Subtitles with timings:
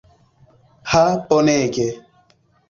[0.93, 1.87] Ha bonege.